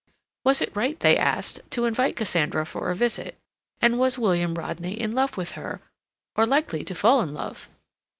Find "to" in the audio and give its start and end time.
1.69-1.85, 6.85-6.95